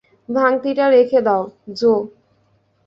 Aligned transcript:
ভাংতিটা 0.29 0.85
রেখে 0.89 1.19
দাও, 1.21 1.43
জো। 1.73 1.93